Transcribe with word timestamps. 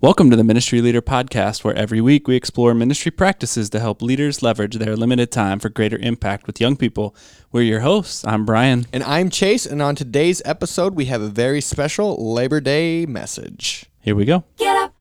Welcome 0.00 0.30
to 0.30 0.36
the 0.36 0.44
Ministry 0.44 0.80
Leader 0.80 1.02
Podcast, 1.02 1.62
where 1.62 1.74
every 1.76 2.00
week 2.00 2.26
we 2.26 2.34
explore 2.34 2.74
ministry 2.74 3.10
practices 3.10 3.70
to 3.70 3.80
help 3.80 4.02
leaders 4.02 4.42
leverage 4.42 4.76
their 4.76 4.96
limited 4.96 5.30
time 5.30 5.58
for 5.58 5.68
greater 5.68 5.98
impact 5.98 6.46
with 6.46 6.60
young 6.60 6.76
people. 6.76 7.14
We're 7.52 7.62
your 7.62 7.80
hosts. 7.80 8.24
I'm 8.24 8.44
Brian. 8.44 8.86
And 8.92 9.04
I'm 9.04 9.30
Chase, 9.30 9.66
and 9.66 9.80
on 9.80 9.94
today's 9.94 10.42
episode, 10.44 10.94
we 10.94 11.04
have 11.06 11.20
a 11.22 11.28
very 11.28 11.60
special 11.60 12.32
Labor 12.32 12.60
Day 12.60 13.06
message. 13.06 13.86
Here 14.00 14.16
we 14.16 14.24
go. 14.24 14.44
Get 14.56 14.76
up, 14.76 14.76
get 14.76 14.84
up. 14.84 14.94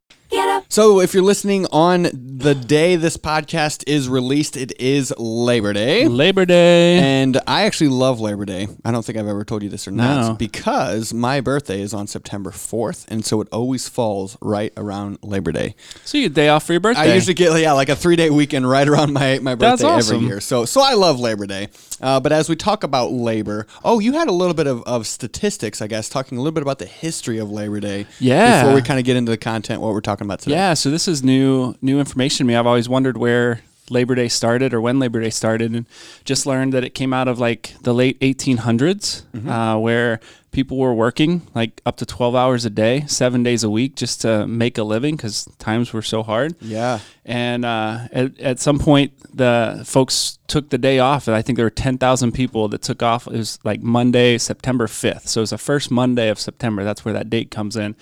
So, 0.72 1.02
if 1.02 1.14
you're 1.14 1.22
listening 1.22 1.68
on 1.74 2.04
the 2.14 2.56
day 2.56 2.96
this 2.96 3.18
podcast 3.18 3.84
is 3.88 4.08
released, 4.08 4.56
it 4.56 4.72
is 4.80 5.14
Labor 5.18 5.74
Day. 5.74 6.08
Labor 6.08 6.46
Day. 6.46 6.98
And 6.98 7.38
I 7.46 7.64
actually 7.64 7.90
love 7.90 8.22
Labor 8.22 8.46
Day. 8.46 8.70
I 8.86 8.92
don't 8.92 9.04
think 9.04 9.18
I've 9.18 9.28
ever 9.28 9.44
told 9.44 9.64
you 9.64 9.70
this 9.70 9.86
or 9.86 9.92
not. 9.92 10.30
No. 10.30 10.34
Because 10.36 11.14
my 11.14 11.42
birthday 11.42 11.82
is 11.82 11.94
on 11.94 12.08
September 12.08 12.52
4th, 12.52 13.05
and 13.10 13.26
so 13.26 13.42
it 13.42 13.50
always 13.52 13.90
falls 13.90 14.38
right 14.40 14.72
around 14.78 15.20
Labor 15.22 15.52
Day. 15.52 15.76
So 16.05 16.18
you 16.18 16.30
day 16.30 16.48
off 16.48 16.64
for 16.68 16.72
your 16.72 16.80
birthday. 16.80 17.02
I 17.02 17.16
usually 17.16 17.34
get 17.34 17.52
yeah 17.59 17.73
like 17.73 17.90
a 17.90 17.95
three 17.98 18.16
day 18.16 18.30
weekend 18.30 18.70
right 18.70 18.88
around 18.88 19.12
my, 19.12 19.40
my 19.40 19.56
birthday 19.56 19.88
awesome. 19.88 20.16
every 20.16 20.28
year. 20.30 20.40
So 20.40 20.64
so 20.64 20.80
I 20.80 20.94
love 20.94 21.20
Labor 21.20 21.48
Day. 21.48 21.67
Uh, 22.02 22.20
but 22.20 22.32
as 22.32 22.50
we 22.50 22.55
talk 22.55 22.84
about 22.84 23.12
labor, 23.12 23.68
oh, 23.84 24.00
you 24.00 24.14
had 24.14 24.28
a 24.28 24.32
little 24.32 24.54
bit 24.54 24.68
of, 24.68 24.84
of 24.84 25.08
statistics, 25.08 25.82
I 25.82 25.88
guess, 25.88 26.09
talking 26.09 26.38
a 26.38 26.42
little 26.42 26.54
bit 26.54 26.64
about 26.64 26.80
the 26.80 26.86
history 26.86 27.38
of 27.38 27.52
Labor 27.52 27.80
Day. 27.80 28.05
Yeah. 28.20 28.64
Before 28.64 28.76
we 28.76 28.82
kind 28.82 29.00
of 29.00 29.05
get 29.05 29.16
into 29.16 29.32
the 29.32 29.38
content, 29.38 29.82
what 29.82 29.94
we're 29.94 30.02
talking 30.02 30.26
about 30.26 30.40
today. 30.40 30.56
Yeah, 30.56 30.73
so 30.73 30.90
this 30.90 31.08
is 31.08 31.23
new 31.23 31.76
new 31.82 32.00
information 32.00 32.45
to 32.45 32.48
me. 32.48 32.56
I've 32.56 32.68
always 32.68 32.90
wondered 32.90 33.18
where 33.18 33.62
Labor 33.91 34.16
Day 34.16 34.27
started 34.27 34.73
or 34.73 34.81
when 34.81 35.00
Labor 35.00 35.22
Day 35.22 35.30
started, 35.30 35.73
and 35.73 35.86
just 36.26 36.45
learned 36.45 36.73
that 36.73 36.84
it 36.84 36.91
came 36.91 37.13
out 37.13 37.27
of 37.27 37.40
like 37.40 37.76
the 37.81 37.94
late 37.94 38.20
1800s, 38.22 39.23
uh, 39.48 39.80
where 39.80 40.20
people 40.52 40.77
were 40.77 40.94
working 40.94 41.41
like 41.55 41.81
up 41.86 41.98
to 41.98 42.05
12 42.05 42.36
hours 42.36 42.66
a 42.66 42.70
day, 42.70 43.05
seven 43.08 43.41
days 43.44 43.64
a 43.64 43.70
week, 43.70 43.95
just 43.95 44.22
to 44.22 44.45
make 44.48 44.77
a 44.77 44.84
living 44.84 45.16
because 45.16 45.45
times 45.59 45.94
were 45.94 46.02
so 46.02 46.23
hard. 46.23 46.55
Yeah. 46.62 47.00
And 47.26 47.64
uh, 47.66 48.08
at, 48.12 48.39
at 48.39 48.59
some 48.59 48.80
point, 48.80 49.14
the 49.36 49.84
folks 49.86 50.39
took 50.47 50.69
the 50.69 50.78
day 50.78 51.00
off, 51.00 51.28
and 51.28 51.36
I 51.36 51.42
think 51.42 51.56
there 51.56 51.66
were 51.66 51.69
10,000 51.69 52.31
people 52.34 52.67
that 52.69 52.81
took 52.81 53.02
off. 53.02 53.28
It 53.28 53.34
was 53.34 53.59
like 53.64 53.81
Monday, 53.81 54.38
September 54.38 54.88
5th. 54.88 55.28
So 55.28 55.39
it 55.39 55.44
was 55.44 55.50
the 55.52 55.58
first 55.58 55.92
Monday 55.92 56.30
of 56.30 56.39
September. 56.39 56.84
That's 56.84 57.06
where 57.06 57.14
that 57.14 57.30
date 57.30 57.52
comes 57.52 57.78
in. 57.78 57.95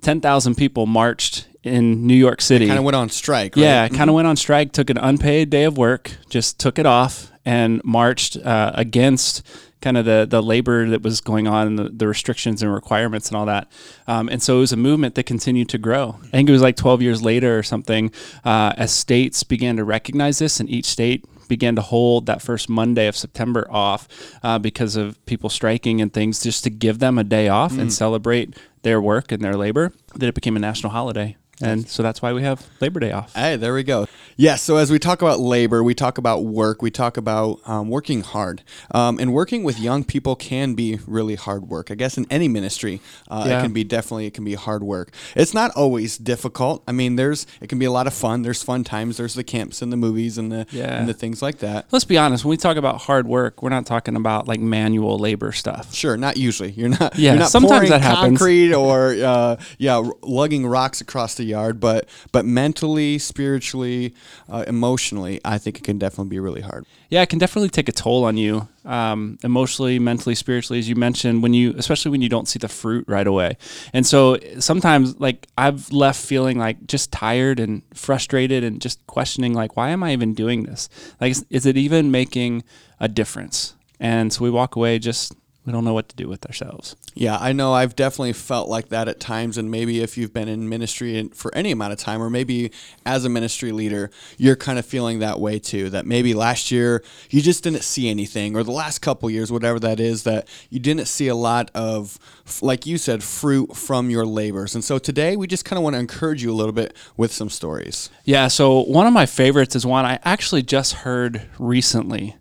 10,000 0.00 0.54
people 0.54 0.86
marched 0.86 1.46
in 1.62 2.06
New 2.06 2.14
York 2.14 2.40
City. 2.40 2.66
Kind 2.66 2.78
of 2.78 2.84
went 2.84 2.96
on 2.96 3.08
strike. 3.08 3.56
Right? 3.56 3.62
Yeah, 3.62 3.88
kind 3.88 4.08
of 4.08 4.14
went 4.14 4.28
on 4.28 4.36
strike, 4.36 4.72
took 4.72 4.90
an 4.90 4.98
unpaid 4.98 5.50
day 5.50 5.64
of 5.64 5.76
work, 5.76 6.12
just 6.28 6.58
took 6.58 6.78
it 6.78 6.86
off, 6.86 7.30
and 7.44 7.82
marched 7.84 8.36
uh, 8.36 8.72
against 8.74 9.46
kind 9.80 9.96
of 9.96 10.04
the, 10.04 10.26
the 10.28 10.42
labor 10.42 10.88
that 10.90 11.02
was 11.02 11.20
going 11.20 11.46
on, 11.46 11.66
and 11.66 11.78
the, 11.78 11.88
the 11.88 12.06
restrictions 12.06 12.62
and 12.62 12.72
requirements 12.72 13.28
and 13.28 13.36
all 13.36 13.46
that. 13.46 13.70
Um, 14.06 14.28
and 14.28 14.42
so 14.42 14.58
it 14.58 14.60
was 14.60 14.72
a 14.72 14.76
movement 14.76 15.14
that 15.14 15.24
continued 15.24 15.68
to 15.70 15.78
grow. 15.78 16.18
I 16.22 16.28
think 16.28 16.48
it 16.48 16.52
was 16.52 16.62
like 16.62 16.76
12 16.76 17.02
years 17.02 17.22
later 17.22 17.58
or 17.58 17.62
something, 17.62 18.12
uh, 18.44 18.74
as 18.76 18.92
states 18.92 19.42
began 19.42 19.76
to 19.76 19.84
recognize 19.84 20.38
this, 20.38 20.60
and 20.60 20.68
each 20.68 20.86
state 20.86 21.24
began 21.48 21.74
to 21.76 21.82
hold 21.82 22.26
that 22.26 22.40
first 22.40 22.68
Monday 22.68 23.08
of 23.08 23.16
September 23.16 23.66
off 23.70 24.06
uh, 24.42 24.58
because 24.58 24.96
of 24.96 25.24
people 25.26 25.50
striking 25.50 26.00
and 26.00 26.12
things, 26.12 26.42
just 26.42 26.62
to 26.64 26.70
give 26.70 26.98
them 27.00 27.18
a 27.18 27.24
day 27.24 27.48
off 27.48 27.76
and 27.76 27.92
celebrate 27.92 28.56
their 28.82 29.00
work 29.00 29.32
and 29.32 29.42
their 29.42 29.56
labor, 29.56 29.92
that 30.14 30.26
it 30.26 30.34
became 30.34 30.56
a 30.56 30.60
national 30.60 30.92
holiday. 30.92 31.36
And 31.62 31.88
so 31.88 32.02
that's 32.02 32.22
why 32.22 32.32
we 32.32 32.42
have 32.42 32.66
Labor 32.80 33.00
Day 33.00 33.12
off. 33.12 33.34
Hey, 33.34 33.56
there 33.56 33.74
we 33.74 33.82
go. 33.82 34.06
Yes, 34.36 34.62
so 34.62 34.76
as 34.76 34.90
we 34.90 34.98
talk 34.98 35.20
about 35.20 35.38
labor, 35.40 35.82
we 35.84 35.94
talk 35.94 36.16
about 36.16 36.44
work, 36.44 36.80
we 36.80 36.90
talk 36.90 37.18
about 37.18 37.60
um, 37.66 37.90
working 37.90 38.22
hard. 38.22 38.62
Um, 38.92 39.18
and 39.18 39.34
working 39.34 39.64
with 39.64 39.78
young 39.78 40.02
people 40.02 40.34
can 40.34 40.74
be 40.74 40.98
really 41.06 41.34
hard 41.34 41.68
work. 41.68 41.90
I 41.90 41.94
guess 41.94 42.16
in 42.16 42.26
any 42.30 42.48
ministry, 42.48 43.00
uh, 43.28 43.44
Yeah. 43.46 43.58
it 43.58 43.62
can 43.64 43.72
be 43.74 43.84
definitely, 43.84 44.26
it 44.26 44.32
can 44.32 44.44
be 44.44 44.54
hard 44.54 44.82
work. 44.82 45.12
It's 45.36 45.52
not 45.52 45.70
always 45.72 46.16
difficult. 46.16 46.82
I 46.88 46.92
mean, 46.92 47.16
there's, 47.16 47.46
it 47.60 47.68
can 47.68 47.78
be 47.78 47.84
a 47.84 47.90
lot 47.92 48.06
of 48.06 48.14
fun. 48.14 48.40
There's 48.42 48.62
fun 48.62 48.82
times. 48.82 49.18
There's 49.18 49.34
the 49.34 49.44
camps 49.44 49.82
and 49.82 49.92
the 49.92 49.96
movies 49.98 50.38
and 50.38 50.50
the, 50.50 50.66
Yeah. 50.70 50.98
and 50.98 51.06
the 51.08 51.12
things 51.14 51.42
like 51.42 51.58
that. 51.58 51.86
Let's 51.90 52.06
be 52.06 52.16
honest. 52.16 52.44
When 52.44 52.50
we 52.50 52.56
talk 52.56 52.78
about 52.78 53.02
hard 53.02 53.26
work, 53.28 53.62
we're 53.62 53.68
not 53.68 53.84
talking 53.84 54.16
about 54.16 54.48
like 54.48 54.60
manual 54.60 55.18
labor 55.18 55.52
stuff. 55.52 55.94
Sure, 55.94 56.16
not 56.16 56.38
usually. 56.38 56.70
You're 56.70 56.88
not. 56.88 57.18
Yeah, 57.18 57.32
you're 57.32 57.40
not 57.40 57.50
sometimes 57.50 57.90
that 57.90 58.00
happens. 58.00 58.38
concrete 58.38 58.72
or 58.72 59.12
uh, 59.22 59.56
yeah, 59.76 60.02
lugging 60.22 60.66
rocks 60.66 61.02
across 61.02 61.34
the 61.34 61.49
yard. 61.50 61.80
But 61.80 62.08
but 62.32 62.44
mentally, 62.44 63.18
spiritually, 63.18 64.14
uh, 64.48 64.64
emotionally, 64.66 65.40
I 65.44 65.58
think 65.58 65.78
it 65.78 65.84
can 65.84 65.98
definitely 65.98 66.30
be 66.30 66.40
really 66.40 66.62
hard. 66.62 66.86
Yeah, 67.10 67.22
it 67.22 67.28
can 67.28 67.38
definitely 67.38 67.70
take 67.70 67.88
a 67.88 67.92
toll 67.92 68.24
on 68.24 68.36
you, 68.36 68.68
um, 68.84 69.38
emotionally, 69.42 69.98
mentally, 69.98 70.34
spiritually, 70.34 70.78
as 70.78 70.88
you 70.88 70.94
mentioned. 70.94 71.42
When 71.42 71.52
you, 71.52 71.74
especially 71.76 72.10
when 72.12 72.22
you 72.22 72.28
don't 72.28 72.48
see 72.48 72.58
the 72.58 72.68
fruit 72.68 73.04
right 73.08 73.26
away, 73.26 73.56
and 73.92 74.06
so 74.06 74.38
sometimes, 74.58 75.18
like 75.20 75.46
I've 75.58 75.92
left 75.92 76.20
feeling 76.24 76.58
like 76.58 76.86
just 76.86 77.12
tired 77.12 77.60
and 77.60 77.82
frustrated, 77.94 78.64
and 78.64 78.80
just 78.80 79.04
questioning, 79.06 79.52
like, 79.54 79.76
why 79.76 79.90
am 79.90 80.02
I 80.02 80.12
even 80.12 80.34
doing 80.34 80.62
this? 80.62 80.88
Like, 81.20 81.32
is, 81.32 81.44
is 81.50 81.66
it 81.66 81.76
even 81.76 82.10
making 82.10 82.62
a 82.98 83.08
difference? 83.08 83.74
And 83.98 84.32
so 84.32 84.42
we 84.44 84.50
walk 84.50 84.76
away 84.76 84.98
just 84.98 85.34
we 85.70 85.72
don't 85.72 85.84
know 85.84 85.94
what 85.94 86.08
to 86.08 86.16
do 86.16 86.28
with 86.28 86.44
ourselves. 86.46 86.96
Yeah, 87.14 87.38
I 87.40 87.52
know. 87.52 87.72
I've 87.72 87.94
definitely 87.94 88.32
felt 88.32 88.68
like 88.68 88.88
that 88.88 89.06
at 89.06 89.20
times, 89.20 89.56
and 89.56 89.70
maybe 89.70 90.00
if 90.00 90.18
you've 90.18 90.32
been 90.32 90.48
in 90.48 90.68
ministry 90.68 91.30
for 91.32 91.54
any 91.54 91.70
amount 91.70 91.92
of 91.92 91.98
time, 92.00 92.20
or 92.20 92.28
maybe 92.28 92.72
as 93.06 93.24
a 93.24 93.28
ministry 93.28 93.70
leader, 93.70 94.10
you're 94.36 94.56
kind 94.56 94.80
of 94.80 94.84
feeling 94.84 95.20
that 95.20 95.38
way 95.38 95.60
too. 95.60 95.88
That 95.90 96.06
maybe 96.06 96.34
last 96.34 96.72
year 96.72 97.04
you 97.30 97.40
just 97.40 97.62
didn't 97.62 97.84
see 97.84 98.08
anything, 98.08 98.56
or 98.56 98.64
the 98.64 98.72
last 98.72 98.98
couple 98.98 99.30
years, 99.30 99.52
whatever 99.52 99.78
that 99.78 100.00
is, 100.00 100.24
that 100.24 100.48
you 100.70 100.80
didn't 100.80 101.06
see 101.06 101.28
a 101.28 101.36
lot 101.36 101.70
of, 101.72 102.18
like 102.60 102.84
you 102.84 102.98
said, 102.98 103.22
fruit 103.22 103.76
from 103.76 104.10
your 104.10 104.26
labors. 104.26 104.74
And 104.74 104.82
so 104.82 104.98
today 104.98 105.36
we 105.36 105.46
just 105.46 105.64
kind 105.64 105.78
of 105.78 105.84
want 105.84 105.94
to 105.94 106.00
encourage 106.00 106.42
you 106.42 106.50
a 106.50 106.58
little 106.58 106.72
bit 106.72 106.96
with 107.16 107.32
some 107.32 107.48
stories. 107.48 108.10
Yeah, 108.24 108.48
so 108.48 108.82
one 108.82 109.06
of 109.06 109.12
my 109.12 109.26
favorites 109.26 109.76
is 109.76 109.86
one 109.86 110.04
I 110.04 110.18
actually 110.24 110.62
just 110.62 110.94
heard 110.94 111.42
recently. 111.60 112.34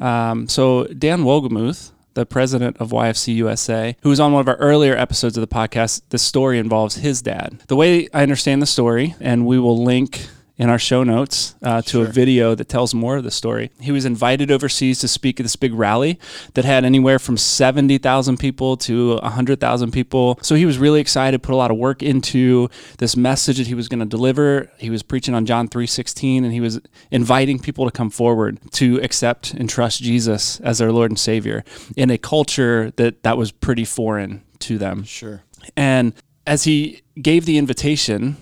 Um, 0.00 0.48
so 0.48 0.84
Dan 0.84 1.24
Wolgemuth, 1.24 1.92
the 2.16 2.26
president 2.26 2.78
of 2.78 2.90
YFC 2.90 3.34
USA, 3.36 3.94
who 4.00 4.08
was 4.08 4.18
on 4.18 4.32
one 4.32 4.40
of 4.40 4.48
our 4.48 4.56
earlier 4.56 4.96
episodes 4.96 5.36
of 5.36 5.42
the 5.42 5.54
podcast, 5.54 6.00
the 6.08 6.18
story 6.18 6.58
involves 6.58 6.96
his 6.96 7.20
dad. 7.20 7.62
The 7.68 7.76
way 7.76 8.08
I 8.12 8.22
understand 8.22 8.62
the 8.62 8.66
story, 8.66 9.14
and 9.20 9.46
we 9.46 9.58
will 9.58 9.84
link 9.84 10.26
in 10.58 10.70
our 10.70 10.78
show 10.78 11.02
notes 11.02 11.54
uh, 11.62 11.82
to 11.82 12.00
a 12.02 12.06
video 12.06 12.54
that 12.54 12.68
tells 12.68 12.94
more 12.94 13.16
of 13.16 13.24
the 13.24 13.30
story. 13.30 13.70
He 13.78 13.92
was 13.92 14.04
invited 14.04 14.50
overseas 14.50 14.98
to 15.00 15.08
speak 15.08 15.38
at 15.38 15.44
this 15.44 15.56
big 15.56 15.74
rally 15.74 16.18
that 16.54 16.64
had 16.64 16.84
anywhere 16.84 17.18
from 17.18 17.36
70,000 17.36 18.38
people 18.38 18.76
to 18.78 19.16
100,000 19.16 19.90
people. 19.90 20.38
So 20.42 20.54
he 20.54 20.64
was 20.64 20.78
really 20.78 21.00
excited, 21.00 21.42
put 21.42 21.52
a 21.52 21.56
lot 21.56 21.70
of 21.70 21.76
work 21.76 22.02
into 22.02 22.70
this 22.98 23.16
message 23.16 23.58
that 23.58 23.66
he 23.66 23.74
was 23.74 23.88
going 23.88 24.00
to 24.00 24.06
deliver. 24.06 24.70
He 24.78 24.88
was 24.88 25.02
preaching 25.02 25.34
on 25.34 25.44
John 25.44 25.68
3:16 25.68 26.44
and 26.44 26.52
he 26.52 26.60
was 26.60 26.80
inviting 27.10 27.58
people 27.58 27.84
to 27.84 27.90
come 27.90 28.10
forward 28.10 28.58
to 28.72 29.00
accept 29.02 29.52
and 29.54 29.68
trust 29.68 30.02
Jesus 30.02 30.60
as 30.60 30.78
their 30.78 30.92
Lord 30.92 31.10
and 31.10 31.18
Savior 31.18 31.64
in 31.96 32.10
a 32.10 32.18
culture 32.18 32.92
that 32.96 33.22
that 33.22 33.36
was 33.36 33.52
pretty 33.52 33.84
foreign 33.84 34.42
to 34.60 34.78
them. 34.78 35.04
Sure. 35.04 35.42
And 35.76 36.14
as 36.46 36.64
he 36.64 37.02
gave 37.20 37.44
the 37.44 37.58
invitation, 37.58 38.36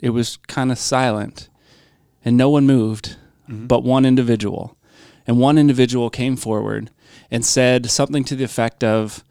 it 0.00 0.10
was 0.10 0.36
kind 0.46 0.70
of 0.70 0.78
silent 0.78 1.48
and 2.24 2.36
no 2.36 2.50
one 2.50 2.66
moved 2.66 3.16
mm-hmm. 3.48 3.66
but 3.66 3.82
one 3.82 4.04
individual. 4.04 4.76
And 5.26 5.38
one 5.38 5.58
individual 5.58 6.08
came 6.10 6.36
forward 6.36 6.90
and 7.30 7.44
said 7.44 7.90
something 7.90 8.24
to 8.24 8.36
the 8.36 8.44
effect 8.44 8.82
of, 8.82 9.24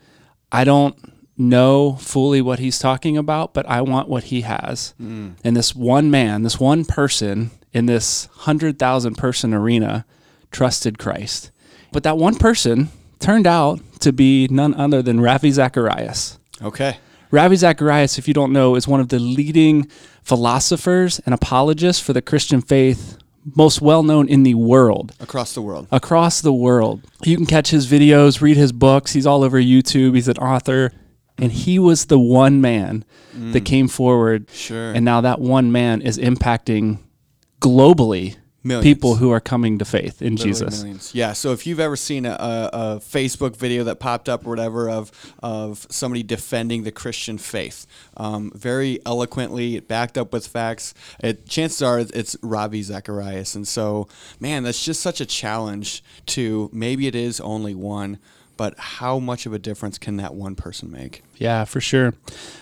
I 0.51 0.63
don't 0.63 0.95
know 1.37 1.93
fully 1.93 2.41
what 2.41 2.59
he's 2.59 2.79
talking 2.79 3.17
about, 3.17 3.53
but 3.53 3.67
I 3.67 3.81
want 3.81 4.07
what 4.07 4.25
he 4.25 4.41
has. 4.41 4.93
Mm. 5.01 5.35
And 5.43 5.55
this 5.55 5.75
one 5.75 6.11
man, 6.11 6.43
this 6.43 6.59
one 6.59 6.85
person 6.85 7.51
in 7.73 7.87
this 7.87 8.27
100,000 8.35 9.15
person 9.15 9.53
arena 9.53 10.05
trusted 10.51 10.99
Christ. 10.99 11.51
But 11.91 12.03
that 12.03 12.17
one 12.17 12.35
person 12.35 12.89
turned 13.19 13.47
out 13.47 13.79
to 14.01 14.13
be 14.13 14.47
none 14.49 14.73
other 14.75 15.01
than 15.01 15.19
Ravi 15.19 15.51
Zacharias. 15.51 16.39
Okay. 16.61 16.97
Ravi 17.31 17.55
Zacharias, 17.55 18.17
if 18.17 18.27
you 18.27 18.33
don't 18.33 18.53
know, 18.53 18.75
is 18.75 18.87
one 18.87 18.99
of 18.99 19.09
the 19.09 19.19
leading 19.19 19.89
philosophers 20.23 21.19
and 21.25 21.33
apologists 21.33 22.01
for 22.01 22.13
the 22.13 22.21
Christian 22.21 22.61
faith, 22.61 23.17
most 23.55 23.81
well 23.81 24.03
known 24.03 24.27
in 24.27 24.43
the 24.43 24.55
world, 24.55 25.13
Across 25.19 25.53
the 25.53 25.61
world. 25.61 25.87
across 25.91 26.41
the 26.41 26.53
world. 26.53 27.01
You 27.23 27.37
can 27.37 27.45
catch 27.45 27.69
his 27.69 27.87
videos, 27.87 28.41
read 28.41 28.57
his 28.57 28.71
books. 28.71 29.13
He's 29.13 29.25
all 29.25 29.43
over 29.43 29.59
YouTube. 29.59 30.15
He's 30.15 30.27
an 30.27 30.37
author. 30.37 30.91
And 31.37 31.51
he 31.51 31.77
was 31.77 32.05
the 32.07 32.17
one 32.19 32.61
man 32.61 33.05
that 33.33 33.63
mm. 33.63 33.65
came 33.65 33.87
forward. 33.87 34.49
Sure. 34.51 34.91
And 34.91 35.05
now 35.05 35.21
that 35.21 35.39
one 35.39 35.71
man 35.71 36.01
is 36.01 36.17
impacting 36.17 36.99
globally 37.61 38.37
Millions. 38.67 38.95
people 38.95 39.15
who 39.15 39.31
are 39.31 39.39
coming 39.39 39.77
to 39.79 39.85
faith 39.85 40.21
in 40.21 40.35
Literally 40.35 40.51
Jesus. 40.51 40.83
millions. 40.83 41.15
Yeah. 41.15 41.33
So 41.33 41.51
if 41.51 41.65
you've 41.65 41.79
ever 41.79 41.95
seen 41.95 42.25
a, 42.25 42.37
a, 42.73 42.99
Facebook 42.99 43.55
video 43.55 43.83
that 43.85 43.99
popped 43.99 44.27
up 44.27 44.45
or 44.45 44.49
whatever 44.49 44.89
of 44.89 45.11
of 45.41 45.87
somebody 45.89 46.23
defending 46.23 46.83
the 46.83 46.91
Christian 46.91 47.37
faith, 47.37 47.87
um, 48.17 48.51
very 48.55 48.99
eloquently, 49.05 49.79
backed 49.79 50.17
up 50.17 50.33
with 50.33 50.47
facts, 50.47 50.93
it, 51.19 51.47
chances 51.47 51.81
are 51.81 51.99
it's 51.99 52.35
Ravi 52.41 52.81
Zacharias. 52.81 53.55
And 53.55 53.67
so, 53.67 54.07
man, 54.39 54.63
that's 54.63 54.83
just 54.83 55.01
such 55.01 55.21
a 55.21 55.25
challenge 55.25 56.03
to 56.27 56.69
maybe 56.73 57.07
it 57.07 57.15
is 57.15 57.39
only 57.39 57.75
one. 57.75 58.19
but 58.57 58.73
how 58.79 59.19
much 59.19 59.45
of 59.45 59.53
a 59.53 59.59
difference 59.59 59.99
can 59.99 60.17
that 60.17 60.33
one 60.33 60.55
person 60.55 60.91
make? 60.91 61.23
Yeah, 61.37 61.63
for 61.63 61.79
sure. 61.79 62.15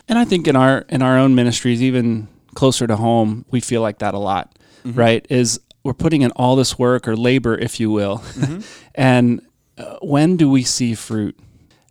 And 0.09 0.19
I 0.19 0.25
think 0.25 0.47
in 0.47 0.55
our 0.55 0.85
in 0.89 1.01
our 1.01 1.17
own 1.17 1.33
ministries, 1.35 1.81
even 1.81 2.27
closer 2.53 2.87
to 2.87 2.95
home, 2.95 3.45
we 3.51 3.59
feel 3.61 3.81
like 3.81 3.99
that 3.99 4.13
a 4.13 4.19
lot, 4.19 4.57
mm-hmm. 4.83 4.99
right? 4.99 5.25
Is 5.29 5.59
we're 5.85 5.93
putting 5.93 6.23
in 6.23 6.31
all 6.31 6.55
this 6.55 6.79
work 6.79 7.07
or 7.07 7.15
labor, 7.15 7.55
if 7.55 7.79
you 7.79 7.91
will, 7.91 8.17
mm-hmm. 8.17 8.61
and 8.95 9.39
uh, 9.77 9.97
when 10.01 10.35
do 10.35 10.49
we 10.49 10.63
see 10.63 10.95
fruit? 10.95 11.37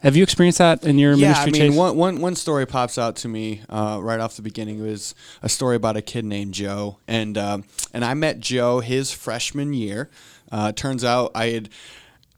Have 0.00 0.16
you 0.16 0.24
experienced 0.24 0.58
that 0.58 0.82
in 0.82 0.98
your 0.98 1.12
yeah, 1.14 1.28
ministry? 1.28 1.52
Yeah, 1.52 1.64
I 1.64 1.68
mean, 1.68 1.78
one, 1.78 1.96
one, 1.96 2.20
one 2.20 2.34
story 2.34 2.66
pops 2.66 2.98
out 2.98 3.14
to 3.16 3.28
me 3.28 3.62
uh, 3.70 4.00
right 4.02 4.18
off 4.18 4.34
the 4.34 4.42
beginning. 4.42 4.80
It 4.80 4.90
was 4.90 5.14
a 5.42 5.48
story 5.48 5.76
about 5.76 5.96
a 5.96 6.02
kid 6.02 6.24
named 6.24 6.54
Joe, 6.54 6.98
and 7.06 7.38
uh, 7.38 7.58
and 7.94 8.04
I 8.04 8.14
met 8.14 8.40
Joe 8.40 8.80
his 8.80 9.12
freshman 9.12 9.72
year. 9.72 10.10
Uh, 10.50 10.72
turns 10.72 11.04
out 11.04 11.30
I 11.34 11.46
had 11.50 11.68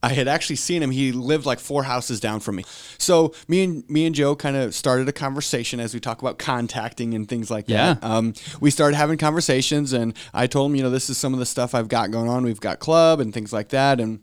I 0.03 0.11
had 0.11 0.29
actually 0.29 0.57
seen 0.57 0.83
him. 0.83 0.91
He 0.91 1.11
lived 1.13 1.47
like 1.47 1.59
four 1.59 1.83
houses 1.83 2.21
down 2.21 2.41
from 2.41 2.57
me. 2.57 2.65
So 2.99 3.35
me 3.49 3.65
and 3.65 3.89
me 3.91 4.07
and 4.07 4.15
Joe 4.15 4.37
kind 4.37 4.57
of 4.57 4.75
started 4.75 5.09
a 5.09 5.13
conversation 5.13 5.81
as 5.81 5.95
we 5.95 6.01
talk 6.01 6.21
about 6.21 6.39
contacting 6.39 7.15
and 7.15 7.29
things 7.29 7.51
like 7.51 7.65
yeah. 7.69 7.95
that. 7.95 8.05
Um, 8.05 8.35
we 8.61 8.71
started 8.71 8.97
having 8.97 9.19
conversations, 9.19 9.93
and 9.93 10.15
I 10.33 10.47
told 10.47 10.71
him, 10.71 10.77
you 10.77 10.83
know, 10.83 10.91
this 10.91 11.11
is 11.11 11.19
some 11.19 11.33
of 11.33 11.39
the 11.39 11.47
stuff 11.47 11.75
I've 11.75 11.89
got 11.89 12.11
going 12.11 12.29
on. 12.29 12.45
We've 12.45 12.61
got 12.61 12.79
club 12.79 13.21
and 13.21 13.33
things 13.33 13.53
like 13.53 13.71
that, 13.71 14.01
and 14.01 14.21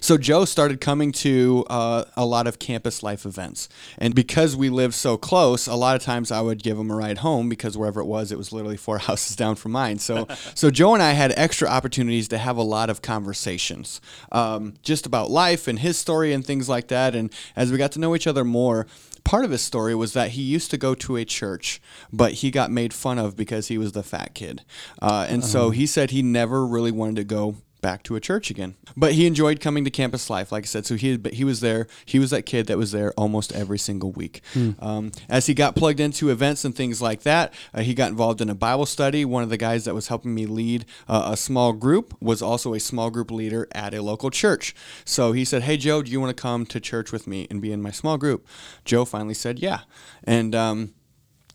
so 0.00 0.16
Joe 0.18 0.44
started 0.44 0.80
coming 0.80 1.12
to 1.12 1.64
uh, 1.68 2.04
a 2.16 2.24
lot 2.24 2.46
of 2.46 2.58
campus 2.58 3.02
life 3.02 3.24
events, 3.24 3.68
and 3.98 4.14
because 4.14 4.56
we 4.56 4.68
lived 4.68 4.94
so 4.94 5.16
close, 5.16 5.66
a 5.66 5.74
lot 5.74 5.96
of 5.96 6.02
times 6.02 6.30
I 6.30 6.40
would 6.40 6.62
give 6.62 6.78
him 6.78 6.90
a 6.90 6.96
ride 6.96 7.18
home 7.18 7.48
because 7.48 7.76
wherever 7.76 8.00
it 8.00 8.06
was, 8.06 8.32
it 8.32 8.38
was 8.38 8.52
literally 8.52 8.76
four 8.76 8.98
houses 9.10 9.36
down 9.36 9.56
from 9.56 9.72
mine. 9.72 9.98
So, 9.98 10.26
so 10.54 10.70
Joe 10.70 10.94
and 10.94 11.02
I 11.02 11.12
had 11.12 11.32
extra 11.36 11.68
opportunities 11.68 12.28
to 12.28 12.38
have 12.38 12.56
a 12.56 12.62
lot 12.62 12.90
of 12.90 13.02
conversations, 13.02 14.00
um, 14.32 14.74
just 14.82 15.06
about 15.06 15.30
life 15.30 15.68
and 15.68 15.78
his 15.78 15.98
story 15.98 16.32
and 16.32 16.44
things 16.44 16.68
like 16.68 16.88
that. 16.88 17.14
And 17.14 17.32
as 17.56 17.72
we 17.72 17.78
got 17.78 17.92
to 17.92 18.00
know 18.00 18.14
each 18.14 18.26
other 18.26 18.44
more, 18.44 18.86
part 19.24 19.44
of 19.44 19.50
his 19.50 19.62
story 19.62 19.94
was 19.94 20.12
that 20.12 20.30
he 20.30 20.42
used 20.42 20.70
to 20.70 20.78
go 20.78 20.94
to 20.94 21.16
a 21.16 21.24
church, 21.24 21.80
but 22.12 22.34
he 22.34 22.50
got 22.50 22.70
made 22.70 22.92
fun 22.92 23.18
of 23.18 23.36
because 23.36 23.68
he 23.68 23.78
was 23.78 23.92
the 23.92 24.02
fat 24.02 24.34
kid. 24.34 24.62
Uh, 25.00 25.26
and 25.28 25.42
uh-huh. 25.42 25.50
so 25.50 25.70
he 25.70 25.86
said 25.86 26.10
he 26.10 26.22
never 26.22 26.66
really 26.66 26.90
wanted 26.90 27.16
to 27.16 27.24
go 27.24 27.56
back 27.80 28.02
to 28.04 28.16
a 28.16 28.20
church 28.20 28.50
again. 28.50 28.76
But 28.96 29.12
he 29.12 29.26
enjoyed 29.26 29.60
coming 29.60 29.84
to 29.84 29.90
campus 29.90 30.30
life, 30.30 30.52
like 30.52 30.64
I 30.64 30.66
said. 30.66 30.86
So 30.86 30.96
he 30.96 31.12
had, 31.12 31.26
he 31.28 31.44
was 31.44 31.60
there. 31.60 31.86
He 32.04 32.18
was 32.18 32.30
that 32.30 32.42
kid 32.42 32.66
that 32.66 32.78
was 32.78 32.92
there 32.92 33.12
almost 33.12 33.52
every 33.52 33.78
single 33.78 34.12
week. 34.12 34.42
Hmm. 34.52 34.70
Um, 34.78 35.12
as 35.28 35.46
he 35.46 35.54
got 35.54 35.76
plugged 35.76 36.00
into 36.00 36.30
events 36.30 36.64
and 36.64 36.74
things 36.74 37.00
like 37.00 37.22
that, 37.22 37.52
uh, 37.74 37.82
he 37.82 37.94
got 37.94 38.10
involved 38.10 38.40
in 38.40 38.50
a 38.50 38.54
Bible 38.54 38.86
study. 38.86 39.24
One 39.24 39.42
of 39.42 39.50
the 39.50 39.56
guys 39.56 39.84
that 39.84 39.94
was 39.94 40.08
helping 40.08 40.34
me 40.34 40.46
lead 40.46 40.84
uh, 41.08 41.30
a 41.32 41.36
small 41.36 41.72
group 41.72 42.14
was 42.20 42.42
also 42.42 42.74
a 42.74 42.80
small 42.80 43.10
group 43.10 43.30
leader 43.30 43.68
at 43.72 43.94
a 43.94 44.02
local 44.02 44.30
church. 44.30 44.74
So 45.04 45.32
he 45.32 45.44
said, 45.44 45.62
"Hey 45.62 45.76
Joe, 45.76 46.02
do 46.02 46.10
you 46.10 46.20
want 46.20 46.36
to 46.36 46.40
come 46.40 46.66
to 46.66 46.80
church 46.80 47.12
with 47.12 47.26
me 47.26 47.46
and 47.50 47.60
be 47.60 47.72
in 47.72 47.82
my 47.82 47.90
small 47.90 48.18
group?" 48.18 48.46
Joe 48.84 49.04
finally 49.04 49.34
said, 49.34 49.58
"Yeah," 49.58 49.80
and 50.24 50.54
um, 50.54 50.94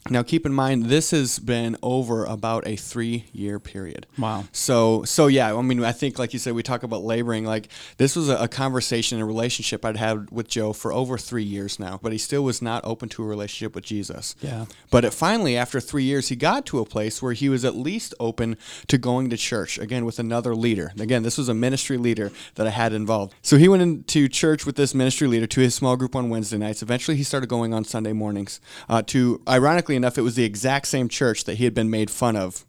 now, 0.09 0.21
keep 0.21 0.45
in 0.45 0.53
mind 0.53 0.85
this 0.85 1.11
has 1.11 1.39
been 1.39 1.75
over 1.81 2.25
about 2.25 2.67
a 2.67 2.75
three-year 2.75 3.59
period. 3.59 4.05
Wow. 4.19 4.45
So, 4.51 5.03
so 5.03 5.27
yeah, 5.27 5.55
I 5.55 5.61
mean, 5.61 5.83
I 5.83 5.91
think, 5.91 6.19
like 6.19 6.31
you 6.31 6.39
said, 6.39 6.53
we 6.53 6.61
talk 6.61 6.83
about 6.83 7.03
laboring. 7.03 7.43
Like 7.45 7.69
this 7.97 8.15
was 8.15 8.29
a, 8.29 8.35
a 8.35 8.47
conversation, 8.47 9.19
a 9.19 9.25
relationship 9.25 9.83
I'd 9.83 9.97
had 9.97 10.29
with 10.29 10.47
Joe 10.47 10.73
for 10.73 10.93
over 10.93 11.17
three 11.17 11.43
years 11.43 11.79
now, 11.79 11.99
but 12.01 12.11
he 12.11 12.17
still 12.19 12.43
was 12.43 12.61
not 12.61 12.85
open 12.85 13.09
to 13.09 13.23
a 13.23 13.25
relationship 13.25 13.73
with 13.73 13.83
Jesus. 13.83 14.35
Yeah. 14.41 14.65
But 14.91 15.05
it 15.05 15.13
finally, 15.13 15.57
after 15.57 15.79
three 15.79 16.03
years, 16.03 16.29
he 16.29 16.35
got 16.35 16.67
to 16.67 16.79
a 16.79 16.85
place 16.85 17.21
where 17.21 17.33
he 17.33 17.49
was 17.49 17.65
at 17.65 17.75
least 17.75 18.13
open 18.19 18.57
to 18.87 18.99
going 18.99 19.29
to 19.31 19.37
church 19.37 19.79
again 19.79 20.05
with 20.05 20.19
another 20.19 20.55
leader. 20.55 20.91
Again, 20.99 21.23
this 21.23 21.37
was 21.37 21.49
a 21.49 21.53
ministry 21.55 21.97
leader 21.97 22.31
that 22.55 22.67
I 22.67 22.71
had 22.71 22.93
involved. 22.93 23.33
So 23.41 23.57
he 23.57 23.67
went 23.67 23.81
into 23.81 24.27
church 24.27 24.65
with 24.65 24.75
this 24.75 24.93
ministry 24.93 25.27
leader 25.27 25.47
to 25.47 25.61
his 25.61 25.73
small 25.73 25.97
group 25.97 26.15
on 26.15 26.29
Wednesday 26.29 26.57
nights. 26.57 26.83
Eventually, 26.83 27.17
he 27.17 27.23
started 27.23 27.47
going 27.47 27.73
on 27.73 27.83
Sunday 27.83 28.13
mornings. 28.13 28.61
Uh, 28.87 29.01
to 29.01 29.41
ironically 29.47 29.94
enough, 29.95 30.17
it 30.17 30.21
was 30.21 30.35
the 30.35 30.43
exact 30.43 30.87
same 30.87 31.09
church 31.09 31.45
that 31.45 31.55
he 31.55 31.63
had 31.63 31.73
been 31.73 31.89
made 31.89 32.09
fun 32.09 32.35
of 32.35 32.65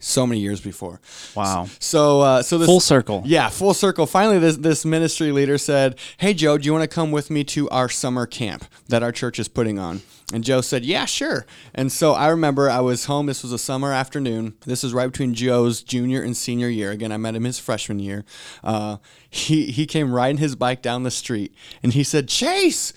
so 0.00 0.26
many 0.26 0.40
years 0.40 0.60
before. 0.60 1.00
Wow. 1.34 1.68
So 1.78 2.20
uh, 2.20 2.42
so 2.42 2.58
this 2.58 2.66
full 2.66 2.80
circle. 2.80 3.22
Yeah, 3.24 3.48
full 3.48 3.74
circle. 3.74 4.06
Finally, 4.06 4.38
this 4.38 4.56
this 4.56 4.84
ministry 4.84 5.32
leader 5.32 5.58
said, 5.58 5.98
"Hey 6.18 6.34
Joe, 6.34 6.58
do 6.58 6.66
you 6.66 6.72
want 6.72 6.82
to 6.82 6.94
come 6.94 7.10
with 7.10 7.30
me 7.30 7.44
to 7.44 7.68
our 7.70 7.88
summer 7.88 8.26
camp 8.26 8.64
that 8.88 9.02
our 9.02 9.12
church 9.12 9.38
is 9.38 9.48
putting 9.48 9.78
on?" 9.78 10.02
And 10.32 10.42
Joe 10.42 10.60
said, 10.60 10.84
"Yeah, 10.84 11.04
sure." 11.04 11.46
And 11.74 11.90
so 11.90 12.12
I 12.12 12.28
remember 12.28 12.68
I 12.68 12.80
was 12.80 13.06
home. 13.06 13.26
This 13.26 13.42
was 13.42 13.52
a 13.52 13.58
summer 13.58 13.92
afternoon. 13.92 14.54
This 14.66 14.82
is 14.84 14.92
right 14.92 15.06
between 15.06 15.34
Joe's 15.34 15.82
junior 15.82 16.22
and 16.22 16.36
senior 16.36 16.68
year. 16.68 16.90
Again, 16.90 17.12
I 17.12 17.16
met 17.16 17.34
him 17.34 17.44
his 17.44 17.58
freshman 17.58 17.98
year. 17.98 18.24
Uh, 18.62 18.98
he 19.28 19.66
he 19.66 19.86
came 19.86 20.12
riding 20.12 20.38
his 20.38 20.56
bike 20.56 20.82
down 20.82 21.02
the 21.02 21.10
street, 21.10 21.54
and 21.82 21.92
he 21.92 22.04
said, 22.04 22.28
"Chase." 22.28 22.92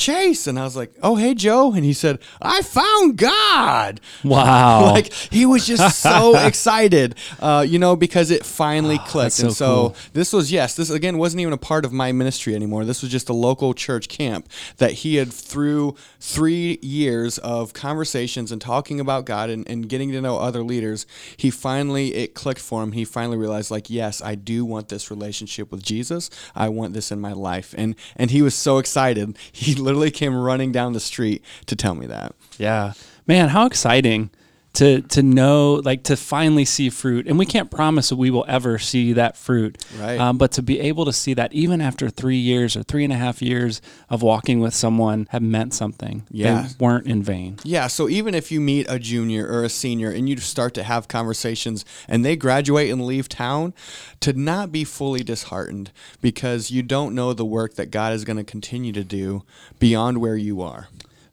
Chase. 0.00 0.46
And 0.46 0.58
I 0.58 0.64
was 0.64 0.76
like, 0.76 0.92
oh, 1.02 1.16
hey, 1.16 1.34
Joe. 1.34 1.74
And 1.74 1.84
he 1.84 1.92
said, 1.92 2.18
I 2.40 2.62
found 2.62 3.18
God. 3.18 4.00
Wow. 4.24 4.84
like 4.94 5.12
he 5.12 5.44
was 5.44 5.66
just 5.66 6.00
so 6.00 6.36
excited, 6.46 7.14
uh, 7.38 7.64
you 7.68 7.78
know, 7.78 7.96
because 7.96 8.30
it 8.30 8.46
finally 8.46 8.98
oh, 8.98 9.06
clicked. 9.06 9.32
So 9.32 9.46
and 9.46 9.54
so 9.54 9.66
cool. 9.66 9.96
this 10.14 10.32
was, 10.32 10.50
yes, 10.50 10.74
this 10.74 10.88
again 10.88 11.18
wasn't 11.18 11.42
even 11.42 11.52
a 11.52 11.58
part 11.58 11.84
of 11.84 11.92
my 11.92 12.12
ministry 12.12 12.54
anymore. 12.54 12.86
This 12.86 13.02
was 13.02 13.10
just 13.10 13.28
a 13.28 13.34
local 13.34 13.74
church 13.74 14.08
camp 14.08 14.48
that 14.78 14.92
he 14.92 15.16
had 15.16 15.30
through 15.30 15.96
three 16.18 16.78
years 16.80 17.36
of 17.38 17.74
conversations 17.74 18.50
and 18.50 18.60
talking 18.60 19.00
about 19.00 19.26
God 19.26 19.50
and, 19.50 19.68
and 19.68 19.86
getting 19.86 20.12
to 20.12 20.20
know 20.22 20.38
other 20.38 20.62
leaders. 20.62 21.06
He 21.36 21.50
finally, 21.50 22.14
it 22.14 22.34
clicked 22.34 22.60
for 22.60 22.82
him. 22.82 22.92
He 22.92 23.04
finally 23.04 23.36
realized, 23.36 23.70
like, 23.70 23.90
yes, 23.90 24.22
I 24.22 24.34
do 24.34 24.64
want 24.64 24.88
this 24.88 25.10
relationship 25.10 25.70
with 25.70 25.82
Jesus. 25.82 26.30
I 26.54 26.70
want 26.70 26.94
this 26.94 27.12
in 27.12 27.20
my 27.20 27.32
life. 27.32 27.74
And, 27.76 27.94
and 28.16 28.30
he 28.30 28.40
was 28.40 28.54
so 28.54 28.78
excited. 28.78 29.36
He 29.52 29.74
literally 29.90 30.12
came 30.12 30.36
running 30.36 30.70
down 30.70 30.92
the 30.92 31.00
street 31.00 31.42
to 31.66 31.74
tell 31.74 31.96
me 31.96 32.06
that. 32.06 32.34
Yeah. 32.58 32.92
Man, 33.26 33.48
how 33.48 33.66
exciting 33.66 34.30
to 34.72 35.00
to 35.02 35.22
know 35.22 35.74
like 35.84 36.04
to 36.04 36.16
finally 36.16 36.64
see 36.64 36.90
fruit. 36.90 37.26
And 37.26 37.38
we 37.38 37.46
can't 37.46 37.70
promise 37.70 38.10
that 38.10 38.16
we 38.16 38.30
will 38.30 38.44
ever 38.46 38.78
see 38.78 39.12
that 39.14 39.36
fruit 39.36 39.84
right. 39.98 40.18
um, 40.18 40.38
but 40.38 40.52
to 40.52 40.62
be 40.62 40.78
able 40.80 41.04
to 41.04 41.12
see 41.12 41.34
that 41.34 41.52
even 41.52 41.80
after 41.80 42.08
three 42.08 42.36
years 42.36 42.76
or 42.76 42.82
three 42.82 43.04
and 43.04 43.12
a 43.12 43.16
half 43.16 43.42
years 43.42 43.82
of 44.08 44.22
walking 44.22 44.60
with 44.60 44.74
someone 44.74 45.26
have 45.30 45.42
meant 45.42 45.74
something 45.74 46.24
yeah. 46.30 46.62
they 46.62 46.68
weren't 46.78 47.06
in 47.06 47.22
vain. 47.22 47.58
Yeah 47.64 47.88
so 47.88 48.08
even 48.08 48.34
if 48.34 48.52
you 48.52 48.60
meet 48.60 48.86
a 48.88 48.98
junior 48.98 49.46
or 49.46 49.64
a 49.64 49.68
senior 49.68 50.10
and 50.10 50.28
you 50.28 50.36
start 50.38 50.74
to 50.74 50.82
have 50.82 51.08
conversations 51.08 51.84
and 52.06 52.24
they 52.24 52.36
graduate 52.36 52.90
and 52.90 53.04
leave 53.04 53.28
town 53.28 53.74
to 54.20 54.32
not 54.32 54.70
be 54.70 54.84
fully 54.84 55.24
disheartened 55.24 55.90
because 56.20 56.70
you 56.70 56.82
don't 56.82 57.14
know 57.14 57.32
the 57.32 57.44
work 57.44 57.74
that 57.74 57.90
god 57.90 58.12
is 58.12 58.24
going 58.24 58.36
to 58.36 58.44
continue 58.44 58.92
to 58.92 59.04
do 59.04 59.42
beyond 59.78 60.18
where 60.18 60.36
you 60.36 60.62
are 60.62 60.88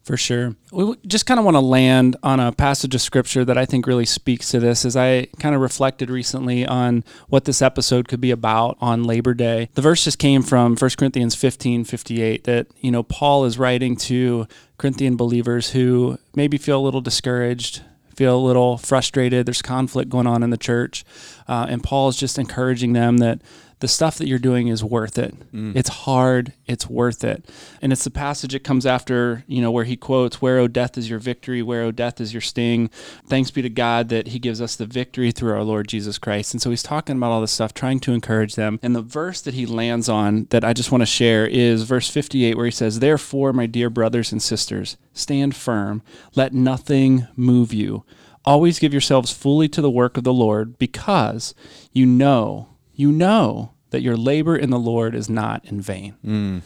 for 0.08 0.16
sure. 0.16 0.56
We 0.72 0.94
just 1.06 1.26
kind 1.26 1.38
of 1.38 1.44
want 1.44 1.56
to 1.56 1.60
land 1.60 2.16
on 2.22 2.40
a 2.40 2.50
passage 2.50 2.94
of 2.94 3.02
scripture 3.02 3.44
that 3.44 3.58
I 3.58 3.66
think 3.66 3.86
really 3.86 4.06
speaks 4.06 4.50
to 4.52 4.58
this 4.58 4.86
as 4.86 4.96
I 4.96 5.26
kind 5.38 5.54
of 5.54 5.60
reflected 5.60 6.08
recently 6.08 6.66
on 6.66 7.04
what 7.28 7.44
this 7.44 7.60
episode 7.60 8.08
could 8.08 8.20
be 8.20 8.30
about 8.30 8.78
on 8.80 9.04
Labor 9.04 9.34
Day. 9.34 9.68
The 9.74 9.82
verse 9.82 10.04
just 10.04 10.18
came 10.18 10.42
from 10.42 10.76
1 10.76 10.90
Corinthians 10.96 11.34
15 11.34 11.84
58 11.84 12.44
that, 12.44 12.68
you 12.80 12.90
know, 12.90 13.02
Paul 13.02 13.44
is 13.44 13.58
writing 13.58 13.96
to 13.96 14.48
Corinthian 14.78 15.16
believers 15.16 15.72
who 15.72 16.18
maybe 16.34 16.56
feel 16.56 16.80
a 16.80 16.84
little 16.86 17.02
discouraged, 17.02 17.82
feel 18.16 18.34
a 18.34 18.40
little 18.40 18.78
frustrated. 18.78 19.44
There's 19.44 19.60
conflict 19.60 20.08
going 20.08 20.26
on 20.26 20.42
in 20.42 20.48
the 20.48 20.56
church. 20.56 21.04
Uh, 21.46 21.66
and 21.68 21.82
Paul 21.84 22.08
is 22.08 22.16
just 22.16 22.38
encouraging 22.38 22.94
them 22.94 23.18
that 23.18 23.42
the 23.80 23.88
stuff 23.88 24.18
that 24.18 24.26
you're 24.26 24.38
doing 24.38 24.68
is 24.68 24.82
worth 24.82 25.18
it. 25.18 25.34
Mm. 25.52 25.76
It's 25.76 25.88
hard, 25.88 26.52
it's 26.66 26.88
worth 26.88 27.22
it. 27.22 27.48
And 27.80 27.92
it's 27.92 28.04
the 28.04 28.10
passage 28.10 28.52
that 28.52 28.64
comes 28.64 28.84
after, 28.84 29.44
you 29.46 29.62
know, 29.62 29.70
where 29.70 29.84
he 29.84 29.96
quotes, 29.96 30.42
Where, 30.42 30.58
O 30.58 30.66
death, 30.66 30.98
is 30.98 31.08
your 31.08 31.20
victory? 31.20 31.62
Where, 31.62 31.82
O 31.82 31.92
death, 31.92 32.20
is 32.20 32.34
your 32.34 32.40
sting? 32.40 32.90
Thanks 33.26 33.50
be 33.50 33.62
to 33.62 33.68
God 33.68 34.08
that 34.08 34.28
he 34.28 34.38
gives 34.38 34.60
us 34.60 34.74
the 34.74 34.86
victory 34.86 35.30
through 35.30 35.52
our 35.52 35.62
Lord 35.62 35.86
Jesus 35.86 36.18
Christ. 36.18 36.54
And 36.54 36.60
so 36.60 36.70
he's 36.70 36.82
talking 36.82 37.16
about 37.16 37.30
all 37.30 37.40
this 37.40 37.52
stuff, 37.52 37.72
trying 37.72 38.00
to 38.00 38.12
encourage 38.12 38.56
them. 38.56 38.80
And 38.82 38.96
the 38.96 39.02
verse 39.02 39.40
that 39.42 39.54
he 39.54 39.66
lands 39.66 40.08
on 40.08 40.46
that 40.50 40.64
I 40.64 40.72
just 40.72 40.90
want 40.90 41.02
to 41.02 41.06
share 41.06 41.46
is 41.46 41.84
verse 41.84 42.10
58, 42.10 42.56
where 42.56 42.66
he 42.66 42.72
says, 42.72 42.98
Therefore, 42.98 43.52
my 43.52 43.66
dear 43.66 43.90
brothers 43.90 44.32
and 44.32 44.42
sisters, 44.42 44.96
stand 45.12 45.54
firm, 45.54 46.02
let 46.34 46.52
nothing 46.52 47.28
move 47.36 47.72
you. 47.72 48.04
Always 48.44 48.78
give 48.78 48.94
yourselves 48.94 49.32
fully 49.32 49.68
to 49.68 49.82
the 49.82 49.90
work 49.90 50.16
of 50.16 50.24
the 50.24 50.32
Lord 50.32 50.78
because 50.78 51.54
you 51.92 52.06
know 52.06 52.68
you 52.98 53.12
know 53.12 53.72
that 53.90 54.02
your 54.02 54.16
labor 54.16 54.56
in 54.56 54.70
the 54.70 54.78
Lord 54.78 55.14
is 55.14 55.30
not 55.30 55.64
in 55.64 55.80
vain. 55.80 56.16
Mm. 56.26 56.62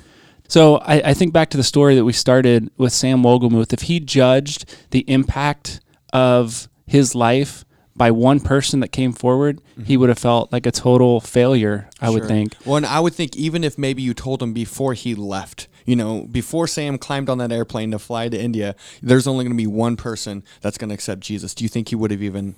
So 0.48 0.78
I, 0.78 1.10
I, 1.10 1.14
think 1.14 1.32
back 1.32 1.50
to 1.50 1.56
the 1.56 1.62
story 1.62 1.94
that 1.94 2.04
we 2.04 2.12
started 2.12 2.70
with 2.76 2.92
Sam 2.92 3.22
Wolgemuth. 3.22 3.72
If 3.72 3.82
he 3.82 4.00
judged 4.00 4.74
the 4.90 5.00
impact 5.08 5.80
of 6.12 6.68
his 6.86 7.14
life 7.14 7.64
by 7.94 8.10
one 8.10 8.40
person 8.40 8.80
that 8.80 8.88
came 8.88 9.12
forward, 9.12 9.60
mm-hmm. 9.72 9.84
he 9.84 9.96
would 9.96 10.08
have 10.08 10.18
felt 10.18 10.52
like 10.52 10.66
a 10.66 10.72
total 10.72 11.20
failure, 11.20 11.88
I 12.00 12.06
sure. 12.06 12.14
would 12.14 12.24
think. 12.26 12.54
Well, 12.64 12.76
and 12.76 12.86
I 12.86 13.00
would 13.00 13.14
think 13.14 13.36
even 13.36 13.62
if 13.62 13.78
maybe 13.78 14.02
you 14.02 14.14
told 14.14 14.42
him 14.42 14.52
before 14.52 14.94
he 14.94 15.14
left, 15.14 15.68
you 15.84 15.96
know, 15.96 16.26
before 16.30 16.66
Sam 16.66 16.98
climbed 16.98 17.28
on 17.28 17.38
that 17.38 17.52
airplane 17.52 17.90
to 17.90 17.98
fly 17.98 18.28
to 18.28 18.40
India, 18.40 18.74
there's 19.02 19.26
only 19.26 19.44
going 19.44 19.56
to 19.56 19.62
be 19.62 19.66
one 19.66 19.96
person 19.96 20.44
that's 20.60 20.78
going 20.78 20.88
to 20.88 20.94
accept 20.94 21.20
Jesus. 21.20 21.54
Do 21.54 21.64
you 21.64 21.68
think 21.68 21.90
he 21.90 21.96
would 21.96 22.10
have 22.10 22.22
even 22.22 22.56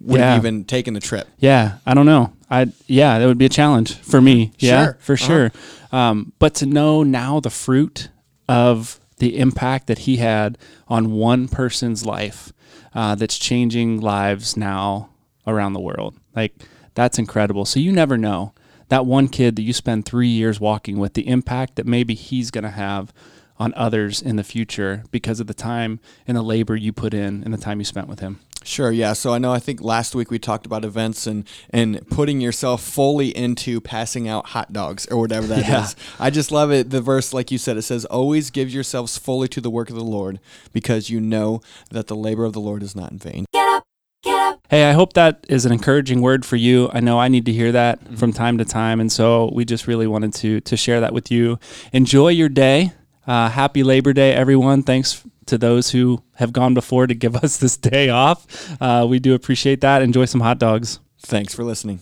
would 0.00 0.20
yeah. 0.20 0.34
have 0.34 0.44
even 0.44 0.64
taken 0.64 0.94
the 0.94 1.00
trip. 1.00 1.28
Yeah, 1.38 1.78
I 1.84 1.94
don't 1.94 2.06
know. 2.06 2.32
I 2.50 2.72
yeah, 2.86 3.18
that 3.18 3.26
would 3.26 3.38
be 3.38 3.44
a 3.46 3.50
challenge 3.50 3.94
for 3.96 4.20
me. 4.20 4.52
Yeah, 4.58 4.84
Sure. 4.84 4.96
for 5.00 5.12
Uh-huh. 5.14 5.26
sure. 5.26 5.52
Um, 5.92 6.32
but 6.38 6.54
to 6.56 6.66
know 6.66 7.02
now 7.02 7.40
the 7.40 7.50
fruit 7.50 8.08
of 8.48 9.00
the 9.18 9.38
impact 9.38 9.86
that 9.88 10.00
he 10.00 10.16
had 10.18 10.56
on 10.88 11.12
one 11.12 11.48
person's 11.48 12.06
life 12.06 12.52
uh, 12.94 13.14
that's 13.14 13.38
changing 13.38 14.00
lives 14.00 14.56
now 14.56 15.10
around 15.46 15.72
the 15.72 15.80
world, 15.80 16.14
like 16.36 16.54
that's 16.94 17.18
incredible. 17.18 17.64
So 17.64 17.80
you 17.80 17.92
never 17.92 18.16
know 18.16 18.52
that 18.88 19.04
one 19.06 19.28
kid 19.28 19.56
that 19.56 19.62
you 19.62 19.72
spend 19.72 20.04
three 20.06 20.28
years 20.28 20.60
walking 20.60 20.98
with, 20.98 21.14
the 21.14 21.26
impact 21.28 21.76
that 21.76 21.86
maybe 21.86 22.14
he's 22.14 22.50
going 22.50 22.64
to 22.64 22.70
have 22.70 23.12
on 23.58 23.74
others 23.74 24.22
in 24.22 24.36
the 24.36 24.44
future 24.44 25.02
because 25.10 25.40
of 25.40 25.46
the 25.48 25.54
time 25.54 26.00
and 26.26 26.36
the 26.36 26.42
labor 26.42 26.76
you 26.76 26.92
put 26.92 27.12
in 27.12 27.42
and 27.44 27.52
the 27.52 27.58
time 27.58 27.80
you 27.80 27.84
spent 27.84 28.08
with 28.08 28.20
him. 28.20 28.38
Sure, 28.68 28.92
yeah. 28.92 29.14
So 29.14 29.32
I 29.32 29.38
know 29.38 29.50
I 29.50 29.58
think 29.60 29.80
last 29.80 30.14
week 30.14 30.30
we 30.30 30.38
talked 30.38 30.66
about 30.66 30.84
events 30.84 31.26
and 31.26 31.44
and 31.70 32.06
putting 32.10 32.40
yourself 32.40 32.82
fully 32.82 33.28
into 33.36 33.80
passing 33.80 34.28
out 34.28 34.48
hot 34.48 34.72
dogs 34.74 35.06
or 35.06 35.16
whatever 35.18 35.46
that 35.46 35.60
is. 35.60 35.66
Yeah. 35.68 35.88
I 36.20 36.28
just 36.28 36.52
love 36.52 36.70
it. 36.70 36.90
The 36.90 37.00
verse, 37.00 37.32
like 37.32 37.50
you 37.50 37.56
said, 37.56 37.78
it 37.78 37.82
says, 37.82 38.04
"Always 38.04 38.50
give 38.50 38.68
yourselves 38.68 39.16
fully 39.16 39.48
to 39.48 39.60
the 39.62 39.70
work 39.70 39.88
of 39.88 39.96
the 39.96 40.04
Lord, 40.04 40.38
because 40.74 41.08
you 41.08 41.18
know 41.18 41.62
that 41.90 42.08
the 42.08 42.14
labor 42.16 42.44
of 42.44 42.52
the 42.52 42.60
Lord 42.60 42.82
is 42.82 42.94
not 42.94 43.10
in 43.10 43.18
vain." 43.18 43.46
Get 43.54 43.66
up. 43.68 43.84
Get 44.22 44.34
up. 44.34 44.60
Hey, 44.68 44.84
I 44.90 44.92
hope 44.92 45.14
that 45.14 45.46
is 45.48 45.64
an 45.64 45.72
encouraging 45.72 46.20
word 46.20 46.44
for 46.44 46.56
you. 46.56 46.90
I 46.92 47.00
know 47.00 47.18
I 47.18 47.28
need 47.28 47.46
to 47.46 47.52
hear 47.52 47.72
that 47.72 48.04
Mm-hmm. 48.04 48.16
from 48.16 48.32
time 48.34 48.58
to 48.58 48.66
time, 48.66 49.00
and 49.00 49.10
so 49.10 49.50
we 49.54 49.64
just 49.64 49.86
really 49.86 50.06
wanted 50.06 50.34
to 50.34 50.60
to 50.60 50.76
share 50.76 51.00
that 51.00 51.14
with 51.14 51.30
you. 51.30 51.58
Enjoy 51.94 52.28
your 52.28 52.50
day. 52.50 52.92
Uh, 53.26 53.48
happy 53.48 53.82
Labor 53.82 54.12
Day, 54.12 54.32
everyone. 54.34 54.82
Thanks 54.82 55.24
to 55.48 55.58
those 55.58 55.90
who 55.90 56.22
have 56.36 56.52
gone 56.52 56.74
before 56.74 57.06
to 57.06 57.14
give 57.14 57.36
us 57.44 57.56
this 57.56 57.76
day 57.76 58.08
off. 58.08 58.46
Uh, 58.80 59.06
we 59.08 59.18
do 59.18 59.34
appreciate 59.34 59.80
that. 59.80 60.02
Enjoy 60.02 60.24
some 60.24 60.40
hot 60.40 60.58
dogs. 60.58 61.00
Thanks 61.20 61.54
for 61.54 61.64
listening. 61.64 62.00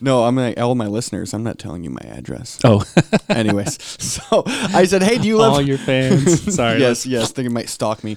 No, 0.00 0.24
I'm 0.24 0.36
like 0.36 0.60
all 0.60 0.74
my 0.74 0.86
listeners. 0.86 1.32
I'm 1.32 1.42
not 1.42 1.58
telling 1.58 1.82
you 1.82 1.90
my 1.90 2.02
address. 2.02 2.60
Oh, 2.62 2.84
Anyways, 3.30 3.82
so 4.02 4.42
I 4.46 4.84
said, 4.84 5.02
"Hey, 5.02 5.18
do 5.18 5.26
you 5.26 5.38
love 5.38 5.52
all 5.54 5.62
your 5.62 5.78
fans. 5.78 6.54
Sorry. 6.54 6.78
yes, 6.78 7.06
yes. 7.06 7.32
Think 7.32 7.46
it 7.46 7.52
might 7.52 7.68
stalk 7.70 8.04
me. 8.04 8.16